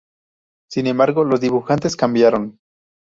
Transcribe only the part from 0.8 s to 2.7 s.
embargo los dibujantes cambiaron.